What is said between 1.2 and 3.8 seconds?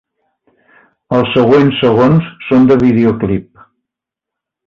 següents segons són de videoclip.